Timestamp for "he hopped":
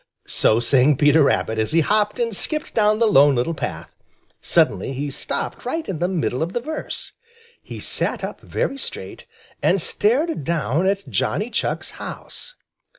1.73-2.17